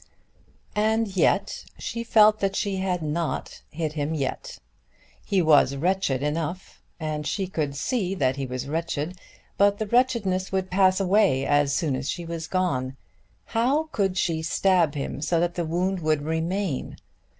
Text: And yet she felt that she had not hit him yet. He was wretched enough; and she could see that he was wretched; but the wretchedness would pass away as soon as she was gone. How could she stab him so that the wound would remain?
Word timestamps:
And 0.75 1.15
yet 1.15 1.63
she 1.77 2.03
felt 2.03 2.39
that 2.39 2.55
she 2.55 2.77
had 2.77 3.03
not 3.03 3.61
hit 3.69 3.93
him 3.93 4.15
yet. 4.15 4.57
He 5.23 5.43
was 5.43 5.75
wretched 5.75 6.23
enough; 6.23 6.81
and 6.99 7.27
she 7.27 7.45
could 7.45 7.75
see 7.75 8.15
that 8.15 8.35
he 8.35 8.47
was 8.47 8.67
wretched; 8.67 9.19
but 9.59 9.77
the 9.77 9.85
wretchedness 9.85 10.51
would 10.51 10.71
pass 10.71 10.99
away 10.99 11.45
as 11.45 11.71
soon 11.71 11.95
as 11.95 12.09
she 12.09 12.25
was 12.25 12.47
gone. 12.47 12.97
How 13.45 13.89
could 13.91 14.17
she 14.17 14.41
stab 14.41 14.95
him 14.95 15.21
so 15.21 15.39
that 15.39 15.53
the 15.53 15.65
wound 15.65 15.99
would 15.99 16.23
remain? 16.23 16.97